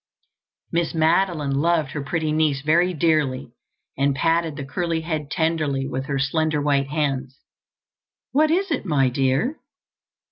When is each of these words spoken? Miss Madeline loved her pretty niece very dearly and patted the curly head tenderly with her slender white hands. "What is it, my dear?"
Miss 0.71 0.95
Madeline 0.95 1.53
loved 1.53 1.91
her 1.91 2.01
pretty 2.01 2.31
niece 2.31 2.61
very 2.61 2.91
dearly 2.91 3.53
and 3.95 4.15
patted 4.15 4.55
the 4.55 4.65
curly 4.65 5.01
head 5.01 5.29
tenderly 5.29 5.87
with 5.87 6.05
her 6.07 6.17
slender 6.17 6.59
white 6.59 6.87
hands. 6.89 7.37
"What 8.31 8.49
is 8.49 8.71
it, 8.71 8.83
my 8.83 9.09
dear?" 9.09 9.59